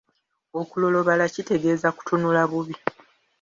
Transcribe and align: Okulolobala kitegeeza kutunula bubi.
Okulolobala 0.59 1.25
kitegeeza 1.33 1.89
kutunula 1.97 2.41
bubi. 2.49 2.75